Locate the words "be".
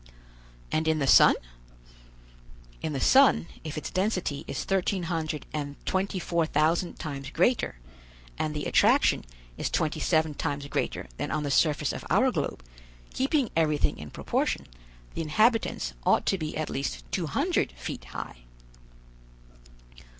16.39-16.57